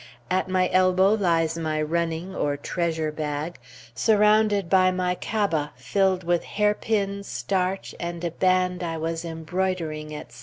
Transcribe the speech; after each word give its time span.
At 0.31 0.49
my 0.49 0.67
elbow 0.71 1.13
lies 1.13 1.59
my 1.59 1.79
running 1.79 2.33
or 2.33 2.57
treasure 2.57 3.11
bag, 3.11 3.59
surrounded 3.93 4.67
by 4.67 4.89
my 4.89 5.13
cabas 5.13 5.69
filled 5.75 6.23
with 6.23 6.43
hair 6.43 6.73
pins, 6.73 7.27
starch, 7.27 7.93
and 7.99 8.23
a 8.23 8.31
band 8.31 8.81
I 8.81 8.97
was 8.97 9.23
embroidering, 9.23 10.15
etc. 10.15 10.39